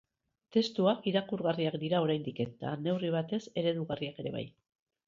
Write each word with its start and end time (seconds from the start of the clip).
Testuak 0.55 1.05
irakurgarriak 1.11 1.77
dira 1.85 2.01
oraindik 2.07 2.43
eta, 2.49 2.75
neurri 2.87 3.13
batez, 3.19 3.43
eredugarriak 3.65 4.25
ere 4.27 4.35
bai. 4.41 4.47